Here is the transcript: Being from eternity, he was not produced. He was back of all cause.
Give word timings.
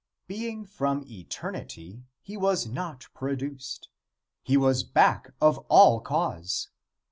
Being 0.25 0.65
from 0.65 1.03
eternity, 1.07 2.05
he 2.23 2.35
was 2.35 2.65
not 2.65 3.07
produced. 3.13 3.89
He 4.41 4.57
was 4.57 4.81
back 4.83 5.29
of 5.39 5.59
all 5.69 5.99
cause. 6.01 6.69